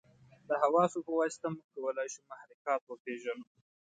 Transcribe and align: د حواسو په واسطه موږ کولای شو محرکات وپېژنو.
د 0.47 0.49
حواسو 0.61 0.99
په 1.07 1.11
واسطه 1.19 1.47
موږ 1.53 1.67
کولای 1.75 2.07
شو 2.13 2.21
محرکات 2.29 2.81
وپېژنو. 2.85 3.45